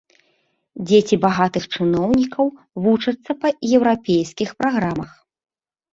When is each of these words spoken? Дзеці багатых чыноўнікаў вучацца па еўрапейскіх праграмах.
Дзеці 0.91 1.15
багатых 1.25 1.67
чыноўнікаў 1.75 2.45
вучацца 2.85 3.31
па 3.45 3.55
еўрапейскіх 3.81 4.49
праграмах. 4.63 5.11